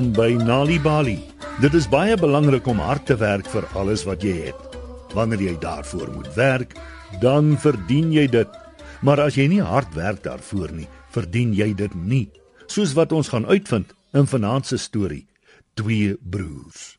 Welkom 0.00 0.16
by 0.16 0.44
Nali 0.44 0.78
Bali. 0.80 1.18
Dit 1.60 1.74
is 1.76 1.84
baie 1.92 2.14
belangrik 2.16 2.64
om 2.72 2.78
hard 2.80 3.02
te 3.04 3.18
werk 3.20 3.44
vir 3.52 3.66
alles 3.76 4.06
wat 4.08 4.22
jy 4.24 4.46
het. 4.46 4.76
Wanneer 5.12 5.42
jy 5.44 5.52
daarvoor 5.60 6.08
moet 6.14 6.30
werk, 6.38 6.70
dan 7.20 7.50
verdien 7.60 8.06
jy 8.08 8.24
dit. 8.32 8.54
Maar 9.04 9.20
as 9.26 9.36
jy 9.36 9.44
nie 9.52 9.60
hard 9.60 9.92
werk 9.92 10.22
daarvoor 10.24 10.72
nie, 10.72 10.86
verdien 11.12 11.52
jy 11.52 11.74
dit 11.76 11.92
nie. 12.00 12.30
Soos 12.64 12.94
wat 12.96 13.12
ons 13.12 13.28
gaan 13.28 13.44
uitvind 13.44 13.92
in 14.16 14.24
vanaand 14.24 14.70
se 14.70 14.78
storie, 14.80 15.26
twee 15.76 16.14
broers. 16.16 16.96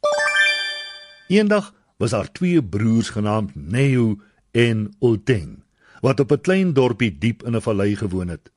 Eendag 1.33 1.71
was 1.97 2.13
daar 2.13 2.29
twee 2.29 2.61
broers 2.61 3.09
genaamd 3.15 3.55
Neo 3.55 4.19
en 4.53 4.91
Oteng 4.99 5.63
wat 6.05 6.19
op 6.19 6.37
'n 6.37 6.41
klein 6.41 6.73
dorpie 6.73 7.17
diep 7.17 7.41
in 7.49 7.57
'n 7.57 7.65
vallei 7.65 7.95
gewoon 7.95 8.29
het. 8.29 8.51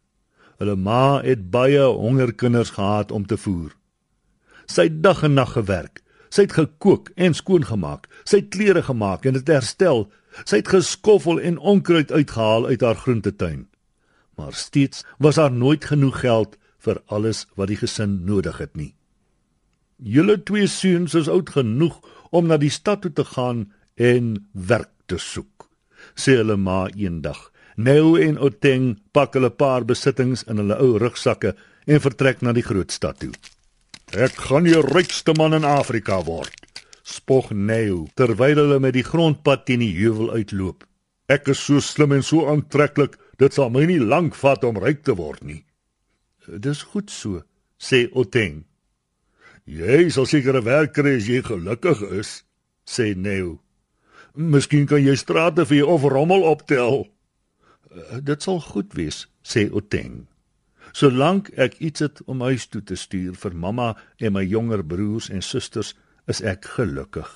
Hulle 0.58 0.76
ma 0.76 1.22
het 1.22 1.50
baie 1.50 1.80
hongerkinders 1.80 2.76
gehad 2.76 3.10
om 3.10 3.26
te 3.26 3.36
voer. 3.36 3.72
Sy 4.66 4.88
het 4.88 5.02
dag 5.02 5.22
en 5.22 5.34
nag 5.34 5.52
gewerk. 5.52 6.02
Sy 6.34 6.46
het 6.48 6.56
gekook 6.56 7.10
en 7.14 7.34
skoongemaak. 7.34 8.08
Sy 8.24 8.42
het 8.42 8.50
klere 8.54 8.82
gemaak 8.82 9.26
en 9.26 9.38
dit 9.38 9.52
herstel. 9.52 10.08
Sy 10.44 10.62
het 10.62 10.72
geskoffel 10.72 11.40
en 11.40 11.58
onkruid 11.58 12.12
uitgehaal 12.12 12.66
uit 12.66 12.82
haar 12.82 12.98
groentetuin. 12.98 13.66
Maar 14.34 14.52
steeds 14.52 15.04
was 15.18 15.38
daar 15.38 15.52
nooit 15.52 15.84
genoeg 15.84 16.20
geld 16.20 16.56
vir 16.84 17.00
alles 17.06 17.46
wat 17.54 17.70
die 17.70 17.78
gesin 17.78 18.24
nodig 18.26 18.58
het 18.58 18.74
nie. 18.76 18.92
Julle 19.96 20.40
twee 20.42 20.66
seuns 20.66 21.14
is 21.14 21.30
oud 21.30 21.50
genoeg 21.54 22.00
om 22.34 22.50
na 22.50 22.58
die 22.58 22.72
stad 22.72 23.04
toe 23.04 23.12
te 23.14 23.24
gaan 23.24 23.68
en 23.94 24.34
werk 24.52 24.90
te 25.06 25.20
soek, 25.22 25.68
sê 26.18 26.34
hulle 26.40 26.56
ma 26.58 26.88
eendag. 26.98 27.38
Nou 27.76 28.18
en 28.20 28.38
Oteng 28.42 28.94
pak 29.14 29.34
hulle 29.38 29.50
paar 29.50 29.86
besittings 29.86 30.44
in 30.50 30.60
hulle 30.62 30.78
ou 30.82 30.98
rugsakke 30.98 31.54
en 31.86 32.02
vertrek 32.02 32.42
na 32.42 32.54
die 32.54 32.66
groot 32.66 32.90
stad 32.94 33.20
toe. 33.22 33.32
Ek 34.14 34.36
gaan 34.46 34.62
die 34.62 34.78
rykste 34.78 35.32
man 35.34 35.56
in 35.56 35.64
Afrika 35.66 36.20
word, 36.22 36.54
spog 37.02 37.48
Neo 37.50 38.04
terwyl 38.14 38.60
hulle 38.60 38.76
met 38.78 38.94
die 38.94 39.02
grondpad 39.02 39.64
teen 39.66 39.82
die 39.82 39.90
heuwel 39.96 40.28
uitloop. 40.36 40.84
Ek 41.26 41.48
is 41.50 41.58
so 41.66 41.82
slim 41.82 42.12
en 42.14 42.22
so 42.22 42.44
aantreklik, 42.46 43.16
dit 43.42 43.56
sal 43.56 43.72
my 43.74 43.82
nie 43.90 43.98
lank 43.98 44.36
vat 44.38 44.62
om 44.68 44.78
ryk 44.78 45.02
te 45.02 45.16
word 45.18 45.42
nie. 45.42 45.64
Dis 46.46 46.84
goed 46.92 47.10
so, 47.10 47.42
sê 47.74 48.04
Oteng. 48.14 48.62
Jy 49.66 50.06
sal 50.14 50.30
seker 50.30 50.60
'n 50.60 50.64
werk 50.64 50.94
kry 50.94 51.16
as 51.16 51.26
jy 51.26 51.42
gelukkig 51.42 51.98
is, 52.14 52.44
sê 52.86 53.16
Neo. 53.16 53.58
Miskien 54.36 54.86
kan 54.86 55.02
jy 55.02 55.16
strate 55.16 55.66
vir 55.66 55.78
jou 55.78 55.88
of 55.90 56.06
rommel 56.06 56.46
optel. 56.46 57.08
Dit 58.22 58.42
sal 58.42 58.60
goed 58.60 58.94
wees, 58.94 59.26
sê 59.42 59.66
Oteng. 59.72 60.28
Solank 60.94 61.48
ek 61.58 61.80
iets 61.82 62.04
het 62.04 62.20
om 62.30 62.42
huis 62.46 62.68
toe 62.70 62.82
te 62.86 62.94
stuur 62.94 63.34
vir 63.34 63.54
mamma 63.58 63.94
en 64.22 64.36
my 64.36 64.44
jonger 64.46 64.84
broers 64.86 65.26
en 65.26 65.42
susters, 65.42 65.94
is 66.30 66.40
ek 66.40 66.68
gelukkig. 66.76 67.30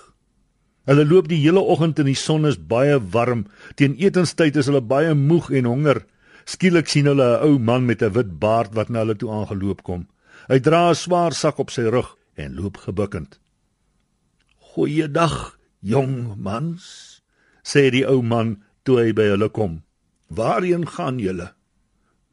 Hulle 0.89 1.05
loop 1.05 1.27
die 1.29 1.41
hele 1.43 1.61
oggend 1.61 1.99
in 1.99 2.07
die 2.09 2.17
son 2.17 2.47
is 2.49 2.57
baie 2.71 3.01
warm. 3.13 3.49
Teen 3.77 3.99
etenstyd 3.99 4.57
is 4.57 4.71
hulle 4.71 4.81
baie 4.81 5.11
moeg 5.19 5.51
en 5.59 5.67
honger. 5.69 6.05
Skielik 6.49 6.89
sien 6.89 7.11
hulle 7.11 7.27
'n 7.35 7.43
ou 7.49 7.59
man 7.59 7.85
met 7.85 8.03
'n 8.03 8.15
wit 8.15 8.39
baard 8.39 8.73
wat 8.79 8.89
na 8.89 9.03
hulle 9.03 9.19
toe 9.19 9.31
aangeloop 9.31 9.83
kom. 9.83 10.07
Hy 10.49 10.59
dra 10.61 10.89
'n 10.89 10.95
swaar 10.95 11.35
sak 11.35 11.59
op 11.59 11.71
sy 11.71 11.83
rug 11.91 12.17
en 12.37 12.55
loop 12.55 12.77
gebukkend. 12.77 13.41
"Goeiedag, 14.71 15.59
jong 15.81 16.39
mans," 16.39 17.23
sê 17.65 17.91
die 17.91 18.07
ou 18.07 18.23
man 18.23 18.63
toe 18.85 19.03
hy 19.03 19.13
by 19.13 19.29
hulle 19.35 19.49
kom. 19.49 19.83
"Waarheen 20.31 20.87
gaan 20.87 21.19
julle?" 21.19 21.58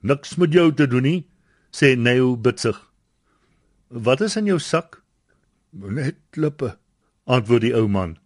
Niks 0.06 0.36
met 0.38 0.54
jou 0.54 0.68
te 0.70 0.86
doen 0.86 1.02
nie, 1.02 1.22
sê 1.74 1.96
Neo 1.98 2.36
bitsig. 2.38 2.78
Wat 3.90 4.22
is 4.22 4.36
in 4.38 4.46
jou 4.46 4.60
sak? 4.62 5.00
Net 5.74 6.20
klippe, 6.36 6.76
antwoord 7.26 7.64
die 7.66 7.74
ou 7.74 7.88
man. 7.90 8.18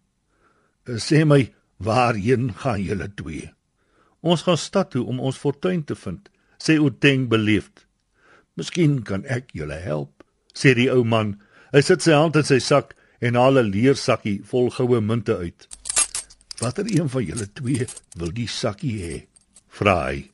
Sê 0.99 1.23
my, 1.23 1.45
waarheen 1.79 2.49
gaan 2.59 2.81
julle 2.83 3.07
twee? 3.15 3.47
Ons 4.19 4.43
gaan 4.43 4.59
stad 4.59 4.91
toe 4.91 5.05
om 5.07 5.21
ons 5.23 5.39
fortuin 5.39 5.85
te 5.87 5.95
vind, 5.95 6.27
sê 6.59 6.75
Oteng 6.83 7.29
beleefd. 7.31 7.85
Miskien 8.59 8.99
kan 9.07 9.23
ek 9.31 9.53
julle 9.55 9.77
help, 9.79 10.25
sê 10.51 10.73
die 10.75 10.89
ou 10.91 11.05
man. 11.07 11.37
Hy 11.71 11.83
sit 11.85 12.03
sy 12.03 12.17
hand 12.17 12.35
in 12.35 12.47
sy 12.49 12.59
sak 12.59 12.91
en 13.23 13.39
haal 13.39 13.61
'n 13.61 13.71
leersakkie 13.71 14.41
vol 14.51 14.67
goue 14.75 14.99
munte 14.99 15.37
uit. 15.37 15.67
Watter 16.59 16.91
een 16.91 17.07
van 17.07 17.23
julle 17.23 17.47
twee 17.53 17.87
wil 18.19 18.35
die 18.35 18.47
sakkie 18.47 18.97
hê? 18.99 19.15
vra 19.69 19.95
hy. 20.09 20.31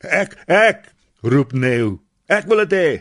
Ek, 0.00 0.32
ek, 0.48 0.86
roep 1.20 1.52
Neo. 1.52 1.98
Ek 2.32 2.46
wil 2.48 2.64
dit 2.64 2.72
hê. 2.72 2.92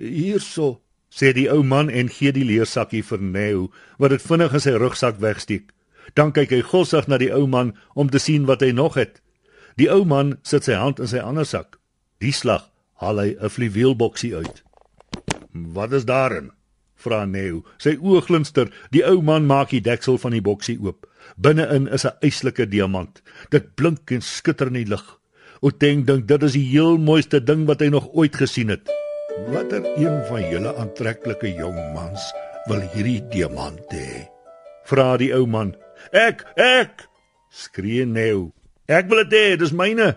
Hierso, 0.00 0.80
sê 1.12 1.34
die 1.36 1.50
ou 1.52 1.60
man 1.60 1.90
en 1.92 2.08
gee 2.08 2.32
die 2.32 2.46
leersakkie 2.48 3.02
vir 3.04 3.20
Neo, 3.20 3.66
wat 4.00 4.14
dit 4.14 4.24
vinnig 4.24 4.56
in 4.56 4.64
sy 4.64 4.72
rugsak 4.80 5.20
wegsteek. 5.20 5.74
Dan 6.16 6.32
kyk 6.32 6.54
hy 6.56 6.62
gulsig 6.64 7.04
na 7.08 7.18
die 7.20 7.30
ou 7.36 7.44
man 7.46 7.74
om 7.92 8.08
te 8.08 8.20
sien 8.22 8.48
wat 8.48 8.64
hy 8.64 8.72
nog 8.72 8.96
het. 8.96 9.20
Die 9.76 9.90
ou 9.92 10.06
man 10.08 10.38
sit 10.42 10.64
sy 10.64 10.78
hand 10.80 11.00
in 11.04 11.10
sy 11.12 11.20
ander 11.20 11.44
sak. 11.48 11.76
Die 12.24 12.32
slag 12.32 12.64
haal 13.02 13.20
hy 13.20 13.36
'n 13.36 13.52
fluweelboksie 13.52 14.34
uit. 14.36 14.62
"Wat 15.52 15.92
is 15.92 16.04
daarin?" 16.04 16.50
vra 16.96 17.24
Neo. 17.26 17.64
Sy 17.78 17.96
oë 17.96 18.22
glinster. 18.22 18.70
Die 18.90 19.04
ou 19.04 19.20
man 19.22 19.46
maak 19.46 19.70
die 19.70 19.80
deksel 19.80 20.18
van 20.18 20.32
die 20.32 20.40
boksie 20.40 20.78
oop. 20.80 21.06
Binne-in 21.36 21.88
is 21.88 22.06
'n 22.06 22.16
eislike 22.22 22.68
diamant. 22.68 23.22
Dit 23.50 23.74
blink 23.74 24.10
en 24.10 24.22
skitter 24.22 24.66
in 24.66 24.72
die 24.72 24.88
lug. 24.88 25.21
Oteng 25.62 26.00
dink 26.02 26.26
dit 26.26 26.42
is 26.42 26.56
die 26.56 26.64
heel 26.72 26.96
mooiste 26.98 27.38
ding 27.38 27.68
wat 27.68 27.84
hy 27.84 27.92
nog 27.94 28.08
ooit 28.18 28.34
gesien 28.34 28.72
het. 28.72 28.88
Watter 29.54 29.84
een 29.94 30.16
van 30.26 30.42
julle 30.50 30.72
aantreklike 30.74 31.52
jong 31.54 31.78
mans 31.94 32.24
wil 32.66 32.82
hierdie 32.94 33.20
diamant 33.30 33.94
hê? 33.94 34.26
Vra 34.90 35.14
die 35.22 35.30
ou 35.36 35.46
man. 35.46 35.70
Ek, 36.10 36.42
ek, 36.58 37.06
skree 37.54 38.02
Neo. 38.10 38.50
Ek 38.90 39.06
wil 39.06 39.22
dit 39.22 39.38
hê, 39.38 39.54
dis 39.62 39.70
myne. 39.70 40.16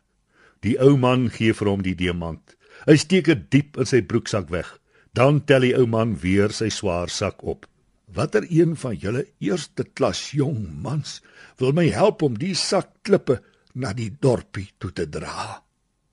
Die 0.66 0.80
ou 0.82 0.98
man 0.98 1.30
gee 1.30 1.54
vir 1.54 1.70
hom 1.70 1.86
die 1.86 1.94
diamant. 1.94 2.58
Hy 2.90 2.98
steek 2.98 3.30
dit 3.30 3.48
diep 3.54 3.78
in 3.78 3.86
sy 3.86 4.02
broeksak 4.02 4.50
weg. 4.50 4.80
Dan 5.14 5.44
tel 5.46 5.70
die 5.70 5.76
ou 5.78 5.86
man 5.86 6.18
weer 6.26 6.50
sy 6.58 6.72
swaar 6.74 7.14
sak 7.14 7.46
op. 7.46 7.70
Watter 8.10 8.50
een 8.50 8.74
van 8.82 8.98
julle 8.98 9.28
eerste 9.38 9.86
klas 9.94 10.32
jong 10.34 10.66
mans 10.82 11.20
wil 11.62 11.78
my 11.78 11.86
help 11.94 12.26
om 12.26 12.34
die 12.34 12.56
sak 12.58 12.90
klippe 13.06 13.44
na 13.76 13.92
die 13.94 14.10
dorpie 14.10 14.70
toe 14.80 14.92
te 14.96 15.06
dra. 15.12 15.62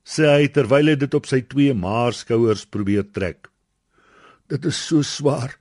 Sê 0.03 0.27
hy 0.27 0.49
terwyl 0.51 0.91
hy 0.91 0.95
dit 0.99 1.13
op 1.15 1.27
sy 1.29 1.41
twee 1.47 1.73
maarskouers 1.73 2.65
probeer 2.67 3.07
trek. 3.15 3.47
Dit 4.51 4.67
is 4.67 4.77
so 4.77 5.03
swaar 5.07 5.55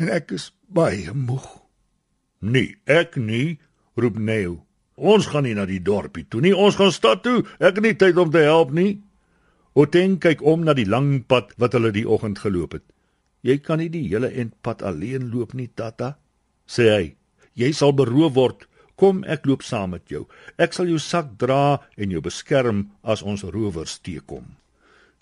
en 0.00 0.10
ek 0.10 0.32
is 0.36 0.50
baie 0.66 1.12
moeg. 1.12 1.46
Nee, 2.40 2.76
ek 2.88 3.16
nie, 3.20 3.58
roep 3.96 4.16
Neo. 4.18 4.62
Ons 4.96 5.26
gaan 5.30 5.44
nie 5.46 5.56
na 5.56 5.66
die 5.68 5.82
dorpie 5.82 6.26
toe 6.30 6.40
nie, 6.44 6.54
ons 6.54 6.78
gaan 6.78 6.92
stad 6.94 7.24
toe. 7.26 7.42
Ek 7.58 7.76
het 7.76 7.84
nie 7.84 7.96
tyd 7.98 8.18
om 8.20 8.32
te 8.32 8.44
help 8.46 8.72
nie. 8.72 9.02
Oteng 9.74 10.20
kyk 10.22 10.42
om 10.46 10.62
na 10.64 10.74
die 10.76 10.86
lang 10.86 11.24
pad 11.26 11.50
wat 11.58 11.74
hulle 11.74 11.90
die 11.94 12.06
oggend 12.06 12.38
geloop 12.38 12.78
het. 12.78 12.84
Jy 13.44 13.58
kan 13.60 13.82
nie 13.82 13.90
die 13.92 14.06
hele 14.06 14.30
eindpad 14.30 14.84
alleen 14.86 15.28
loop 15.32 15.52
nie, 15.52 15.66
Tata, 15.68 16.14
sê 16.64 16.86
hy. 16.88 17.06
Jy 17.58 17.72
sal 17.76 17.92
beroof 17.92 18.32
word 18.38 18.64
Kom 18.96 19.24
ek 19.26 19.46
loop 19.46 19.64
saam 19.66 19.94
met 19.96 20.06
jou. 20.10 20.26
Ek 20.58 20.74
sal 20.76 20.90
jou 20.90 21.00
sak 21.02 21.34
dra 21.38 21.80
en 21.98 22.12
jou 22.14 22.22
beskerm 22.22 22.86
as 23.02 23.22
ons 23.22 23.42
rowers 23.42 23.98
teekom. 23.98 24.54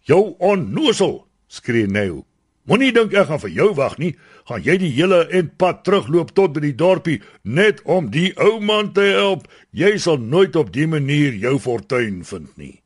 Jou 0.04 0.34
onnoosel, 0.42 1.22
skree 1.48 1.86
Neo. 1.86 2.26
Moenie 2.68 2.92
dink 2.94 3.14
ek 3.18 3.26
gaan 3.26 3.40
vir 3.42 3.54
jou 3.56 3.68
wag 3.74 3.96
nie. 3.98 4.12
Gaan 4.46 4.62
jy 4.62 4.76
die 4.78 4.92
hele 4.94 5.24
pad 5.58 5.82
terugloop 5.86 6.30
tot 6.36 6.54
by 6.54 6.62
die 6.62 6.76
dorpie 6.78 7.18
net 7.42 7.82
om 7.84 8.10
die 8.14 8.30
ou 8.38 8.60
man 8.60 8.92
te 8.94 9.02
help? 9.16 9.48
Jy 9.74 9.96
sal 9.98 10.20
nooit 10.22 10.54
op 10.56 10.70
die 10.74 10.86
manier 10.86 11.34
jou 11.34 11.56
fortuin 11.58 12.22
vind 12.22 12.52
nie. 12.58 12.76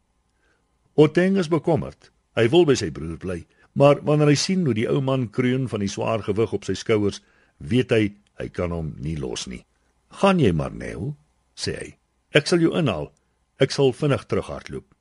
Oteng 0.97 1.37
is 1.37 1.53
bekommerd. 1.53 2.11
Hy 2.37 2.49
wil 2.53 2.65
by 2.69 2.77
sy 2.77 2.89
broer 2.93 3.19
bly, 3.21 3.43
maar 3.77 4.01
wanneer 4.05 4.33
hy 4.33 4.39
sien 4.41 4.65
hoe 4.65 4.75
die 4.77 4.89
ou 4.89 5.03
man 5.05 5.29
kreun 5.33 5.69
van 5.69 5.85
die 5.85 5.93
swaar 5.93 6.25
gewig 6.25 6.53
op 6.57 6.65
sy 6.65 6.77
skouers, 6.77 7.21
weet 7.61 7.93
hy 7.93 8.03
hy 8.41 8.49
kan 8.53 8.73
hom 8.73 8.95
nie 9.01 9.17
los 9.21 9.47
nie. 9.49 9.65
"Gaan 10.11 10.39
jy 10.39 10.53
maar, 10.53 10.73
Neo," 10.73 11.17
sê 11.57 11.73
hy. 11.79 11.97
"Ek 12.33 12.47
sal 12.47 12.59
jou 12.59 12.73
inhaal. 12.79 13.13
Ek 13.59 13.71
sal 13.71 13.93
vinnig 13.93 14.27
terughardloop." 14.27 14.95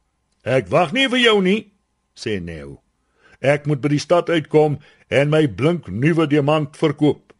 "Ek 0.43 0.67
wag 0.67 0.93
nie 0.93 1.07
vir 1.07 1.19
jou 1.19 1.41
nie," 1.41 1.71
sê 2.15 2.41
Neo. 2.41 2.81
"Ek 3.41 3.65
moet 3.65 3.81
by 3.81 3.89
die 3.89 3.99
stad 3.99 4.29
uitkom 4.29 4.79
en 5.09 5.29
my 5.29 5.47
blink 5.47 5.87
nuwe 5.87 6.27
diamant 6.27 6.77
verkoop." 6.77 7.33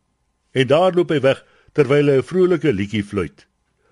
En 0.54 0.68
daar 0.68 0.94
loop 0.94 1.10
hy 1.10 1.20
weg 1.20 1.44
terwyl 1.74 2.08
hy 2.08 2.18
'n 2.18 2.24
vrolike 2.24 2.74
liedjie 2.74 3.04
fluit. 3.04 3.46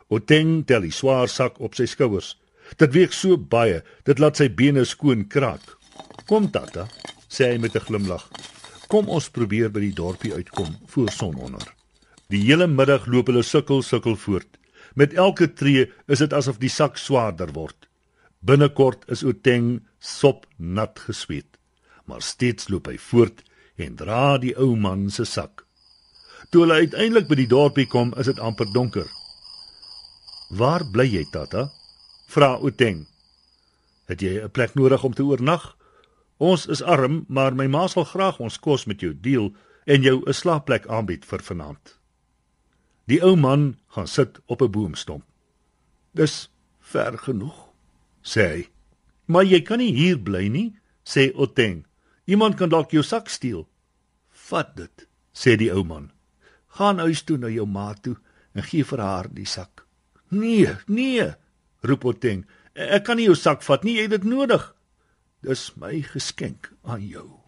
Oteng 0.09 0.65
tel 0.65 0.81
die 0.81 0.91
swaar 0.91 1.27
sak 1.27 1.59
op 1.59 1.75
sy 1.75 1.85
skouers. 1.85 2.37
Dit 2.77 2.93
weeg 2.93 3.13
so 3.13 3.37
baie, 3.37 3.83
dit 4.05 4.19
laat 4.19 4.37
sy 4.37 4.49
bene 4.49 4.85
skoon 4.85 5.27
kraak. 5.27 5.77
"Kom, 6.27 6.51
Tata," 6.51 6.87
sê 7.29 7.51
hy 7.51 7.57
met 7.57 7.75
'n 7.75 7.79
glimlag. 7.79 8.29
"Kom 8.87 9.09
ons 9.09 9.29
probeer 9.29 9.69
by 9.71 9.79
die 9.79 9.93
dorpie 9.93 10.33
uitkom 10.33 10.75
voor 10.85 11.09
sononder." 11.09 11.82
Die 12.33 12.41
hele 12.47 12.65
middag 12.65 13.03
loop 13.13 13.27
hulle 13.29 13.43
sukkel 13.45 13.83
sukkel 13.85 14.15
voort. 14.17 14.57
Met 14.97 15.13
elke 15.13 15.51
tree 15.53 15.85
is 16.09 16.21
dit 16.23 16.31
asof 16.33 16.57
die 16.57 16.71
sak 16.71 16.97
swaarder 16.97 17.51
word. 17.53 17.85
Binnekort 18.41 19.05
is 19.13 19.21
Oteng 19.21 19.83
sop 20.01 20.47
nat 20.57 20.97
gesweet. 21.05 21.59
Maar 22.09 22.25
steeds 22.25 22.71
loop 22.73 22.89
hy 22.89 22.97
voort 22.97 23.45
en 23.77 23.93
dra 24.01 24.39
die 24.41 24.55
ou 24.57 24.73
man 24.75 25.07
se 25.13 25.27
sak. 25.29 25.61
Toe 26.49 26.65
hulle 26.65 26.81
uiteindelik 26.81 27.29
by 27.29 27.37
die 27.37 27.49
dorpie 27.49 27.87
kom, 27.89 28.13
is 28.17 28.29
dit 28.29 28.41
amper 28.41 28.69
donker. 28.73 29.07
"Waar 30.49 30.83
bly 30.91 31.05
jy, 31.05 31.25
Tata?" 31.31 31.69
vra 32.27 32.57
Oteng. 32.57 33.07
"Het 34.09 34.21
jy 34.21 34.41
'n 34.41 34.51
plek 34.51 34.75
nodig 34.75 35.03
om 35.03 35.13
te 35.13 35.23
oornag?" 35.23 35.77
"Ons 36.37 36.67
is 36.67 36.81
arm, 36.81 37.25
maar 37.27 37.55
my 37.55 37.67
ma 37.67 37.87
sal 37.87 38.05
graag 38.05 38.39
ons 38.39 38.59
kos 38.59 38.85
met 38.85 38.99
jou 38.99 39.13
deel 39.13 39.53
en 39.85 40.01
jou 40.01 40.23
'n 40.25 40.33
slaapplek 40.33 40.87
aanbied 40.87 41.25
vir 41.25 41.39
vanaand." 41.39 42.02
Die 43.11 43.19
ou 43.19 43.35
man 43.35 43.75
gaan 43.87 44.07
sit 44.07 44.39
op 44.45 44.61
'n 44.61 44.71
boomstomp. 44.71 45.23
"Dis 46.11 46.49
ver 46.79 47.17
genoeg," 47.17 47.69
sê 48.21 48.41
hy. 48.53 48.69
"Maar 49.25 49.43
jy 49.43 49.61
kan 49.61 49.77
nie 49.77 49.93
hier 49.93 50.19
bly 50.19 50.47
nie," 50.47 50.75
sê 51.03 51.31
Oteng. 51.35 51.85
"Iemand 52.25 52.55
kan 52.55 52.69
dalk 52.69 52.91
jou 52.91 53.03
sak 53.03 53.27
steel." 53.29 53.67
"Vat 54.29 54.75
dit," 54.75 55.07
sê 55.33 55.57
die 55.57 55.71
ou 55.71 55.83
man. 55.83 56.11
"Gaan 56.67 56.99
huis 56.99 57.23
toe 57.23 57.37
na 57.37 57.47
jou 57.47 57.65
ma 57.65 57.93
toe 57.93 58.15
en 58.53 58.63
gee 58.63 58.83
vir 58.83 58.99
haar 58.99 59.33
die 59.33 59.45
sak." 59.45 59.85
"Nee, 60.29 60.69
nee," 60.87 61.33
roep 61.81 62.05
Oteng. 62.05 62.45
"Ek 62.73 63.03
kan 63.03 63.17
nie 63.17 63.25
jou 63.25 63.35
sak 63.35 63.61
vat 63.61 63.83
nie, 63.83 63.95
jy 63.95 64.01
het 64.01 64.11
dit 64.11 64.23
nodig." 64.23 64.75
"Dis 65.41 65.75
my 65.75 66.01
geskenk 66.01 66.71
aan 66.83 67.07
jou," 67.07 67.39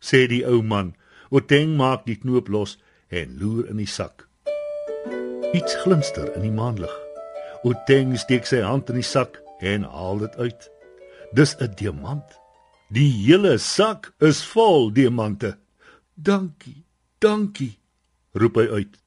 sê 0.00 0.28
die 0.28 0.44
ou 0.46 0.62
man. 0.62 0.94
Oteng 1.30 1.76
maak 1.76 2.04
die 2.06 2.16
knoop 2.16 2.48
los 2.48 2.78
en 3.08 3.38
loer 3.38 3.68
in 3.68 3.76
die 3.76 3.86
sak. 3.86 4.27
Iets 5.52 5.74
glinster 5.80 6.28
in 6.36 6.42
die 6.44 6.52
maanlig. 6.52 6.92
Oteng 7.64 8.10
steek 8.20 8.44
sy 8.44 8.58
hand 8.60 8.90
in 8.92 8.98
die 9.00 9.06
sak 9.06 9.38
en 9.64 9.86
haal 9.88 10.20
dit 10.20 10.34
uit. 10.36 10.66
Dis 11.32 11.54
'n 11.56 11.72
diamant. 11.74 12.36
Die 12.92 13.08
hele 13.08 13.58
sak 13.58 14.12
is 14.20 14.44
vol 14.44 14.92
diamante. 14.92 15.56
"Dankie, 16.14 16.84
dankie," 17.18 17.78
roep 18.34 18.56
hy 18.56 18.68
uit. 18.68 18.98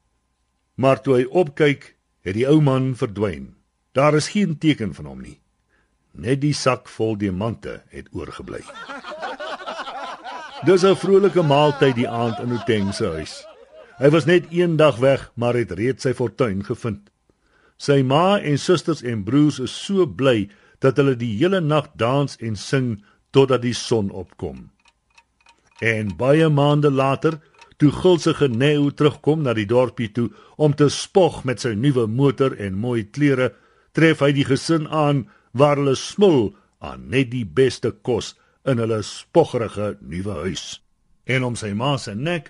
Maar 0.76 1.02
toe 1.02 1.16
hy 1.16 1.26
opkyk, 1.30 1.96
het 2.22 2.34
die 2.34 2.48
ou 2.48 2.62
man 2.62 2.96
verdwyn. 2.96 3.56
Daar 3.94 4.16
is 4.16 4.30
geen 4.30 4.58
teken 4.58 4.94
van 4.94 5.06
hom 5.06 5.22
nie. 5.22 5.40
Net 6.12 6.42
die 6.42 6.54
sak 6.54 6.88
vol 6.88 7.18
diamante 7.18 7.84
het 7.90 8.08
oorgebly. 8.12 8.64
Dis 10.66 10.84
'n 10.84 10.96
vrolike 10.96 11.42
maaltyd 11.42 11.96
die 11.96 12.10
aand 12.10 12.40
in 12.40 12.54
Oteng 12.54 12.94
se 12.94 13.06
huis. 13.06 13.50
Hy 14.01 14.09
was 14.09 14.25
net 14.25 14.48
een 14.50 14.80
dag 14.81 14.98
weg, 14.98 15.30
maar 15.38 15.53
het 15.53 15.71
reeds 15.77 16.07
sy 16.07 16.15
fortuin 16.18 16.63
gevind. 16.65 17.12
Sy 17.77 18.00
ma 18.01 18.39
en 18.42 18.57
susters 18.57 19.03
en 19.06 19.21
broers 19.27 19.59
is 19.62 19.74
so 19.77 20.07
bly 20.09 20.48
dat 20.81 20.98
hulle 20.98 21.13
die 21.13 21.36
hele 21.38 21.59
nag 21.62 21.92
dans 22.01 22.33
en 22.42 22.56
sing 22.57 22.88
totdat 23.30 23.62
die 23.62 23.75
son 23.77 24.09
opkom. 24.09 24.71
En 25.86 26.15
baie 26.18 26.48
maande 26.50 26.89
later, 26.89 27.38
toe 27.77 27.92
gulsige 27.94 28.48
Neo 28.50 28.89
terugkom 28.89 29.44
na 29.45 29.53
die 29.53 29.68
dorpie 29.69 30.09
toe 30.09 30.31
om 30.57 30.74
te 30.74 30.88
spog 30.89 31.44
met 31.45 31.62
sy 31.62 31.75
nuwe 31.77 32.07
motor 32.09 32.56
en 32.57 32.80
mooi 32.81 33.03
klere, 33.06 33.51
tref 33.94 34.24
hy 34.25 34.31
die 34.33 34.45
gesin 34.50 34.88
aan 34.89 35.27
waar 35.53 35.77
hulle 35.77 35.94
smul 35.98 36.56
aan 36.81 37.06
net 37.13 37.30
die 37.30 37.45
beste 37.45 37.94
kos 38.01 38.33
in 38.65 38.81
hulle 38.81 39.03
spoggerige 39.06 39.94
nuwe 40.01 40.39
huis. 40.48 40.65
En 41.30 41.45
om 41.45 41.57
sy 41.57 41.69
ma 41.77 42.00
se 42.01 42.15
nek 42.18 42.50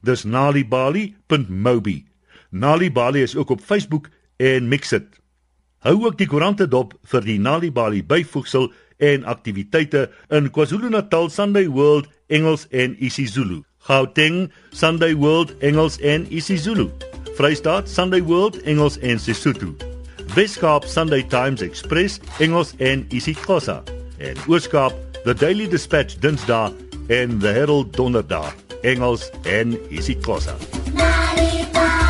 Dis 0.00 0.24
nalibali.mobi. 0.24 2.04
Nali 2.50 2.90
Bali 2.92 3.22
is 3.22 3.36
ook 3.36 3.50
op 3.50 3.60
Facebook 3.60 4.08
en 4.36 4.68
Mixit. 4.68 5.20
Hou 5.78 6.04
ook 6.04 6.18
die 6.18 6.26
koerante 6.26 6.68
dop 6.68 6.94
vir 7.12 7.24
die 7.24 7.38
Nali 7.40 7.70
Bali 7.72 8.02
byvoegsel 8.04 8.72
en 9.00 9.24
aktiwiteite 9.24 10.10
in 10.28 10.50
KwaZulu-Natal 10.50 11.30
Sunday 11.30 11.68
World 11.68 12.08
Engels 12.28 12.66
en 12.70 12.96
isiZulu. 13.04 13.62
Gauteng 13.88 14.50
Sunday 14.70 15.14
World 15.14 15.54
Engels 15.58 15.98
en 16.00 16.26
isiZulu. 16.28 16.90
Vrystaat 17.40 17.88
Sunday 17.88 18.20
World 18.22 18.60
Engels 18.62 18.98
en 18.98 19.20
Sesotho. 19.20 19.74
Weskaap 20.34 20.84
Sunday 20.84 21.22
Times 21.22 21.62
Express 21.62 22.20
Engels 22.38 22.74
en 22.78 23.06
isiXhosa. 23.08 23.82
En 24.18 24.36
Ooskaap 24.46 24.92
The 25.24 25.34
Daily 25.34 25.68
Dispatch 25.68 26.18
Dinsdae 26.20 26.72
en 27.08 27.38
The 27.38 27.46
Herald 27.46 27.96
Donderdag 27.96 28.69
Engels 28.82 29.30
en 29.44 29.78
isiXhosa. 29.90 30.56
Nali 30.94 31.66
Bali 31.72 32.09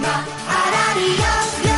Dios, 0.00 1.62
Dios. 1.62 1.71